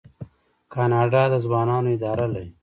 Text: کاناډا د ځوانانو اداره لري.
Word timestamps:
کاناډا 0.73 1.23
د 1.31 1.33
ځوانانو 1.45 1.89
اداره 1.95 2.25
لري. 2.33 2.51